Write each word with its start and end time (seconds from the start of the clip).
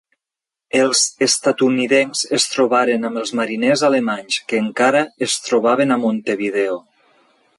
Els 0.83 1.01
estatunidencs 1.25 2.23
es 2.37 2.47
trobaren 2.53 3.05
amb 3.09 3.21
els 3.23 3.33
mariners 3.41 3.85
alemanys, 3.91 4.39
que 4.53 4.61
encara 4.63 5.05
es 5.29 5.39
trobaven 5.49 5.97
a 5.97 6.01
Montevideo. 6.07 6.83